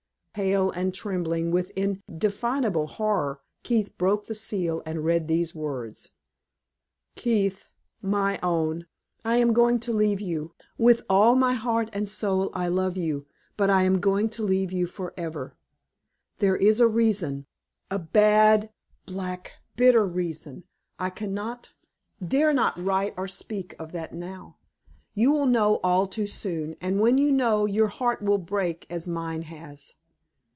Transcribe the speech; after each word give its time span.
Pale 0.33 0.71
and 0.71 0.93
trembling 0.93 1.51
with 1.51 1.73
indefinable 1.75 2.87
horror, 2.87 3.41
Keith 3.63 3.89
broke 3.97 4.27
the 4.27 4.33
seal 4.33 4.81
and 4.85 5.03
read 5.03 5.27
these 5.27 5.53
words: 5.53 6.13
"KEITH, 7.17 7.67
My 8.01 8.39
own, 8.41 8.87
I 9.25 9.37
am 9.39 9.51
going 9.51 9.77
to 9.81 9.91
leave 9.91 10.21
you. 10.21 10.53
With 10.77 11.01
all 11.09 11.35
my 11.35 11.51
heart 11.53 11.89
and 11.91 12.07
soul 12.07 12.49
I 12.53 12.69
love 12.69 12.95
you, 12.95 13.27
but 13.57 13.69
I 13.69 13.83
am 13.83 13.99
going 13.99 14.29
to 14.29 14.41
leave 14.41 14.71
you 14.71 14.87
forever. 14.87 15.57
There 16.37 16.55
is 16.55 16.79
a 16.79 16.87
reason 16.87 17.45
a 17.91 17.99
bad, 17.99 18.71
black, 19.05 19.55
bitter 19.75 20.05
reason. 20.07 20.63
I 20.97 21.09
can 21.09 21.33
not 21.33 21.73
dare 22.25 22.53
not 22.53 22.81
write 22.81 23.13
or 23.17 23.27
speak 23.27 23.75
of 23.77 23.91
that 23.91 24.13
now. 24.13 24.59
You 25.13 25.29
will 25.33 25.45
know 25.45 25.81
all 25.83 26.07
too 26.07 26.25
soon, 26.25 26.77
and 26.79 27.01
when 27.01 27.17
you 27.17 27.33
know, 27.33 27.65
your 27.65 27.89
heart 27.89 28.21
will 28.21 28.37
break, 28.37 28.85
as 28.89 29.09
mine 29.09 29.41
has. 29.41 29.95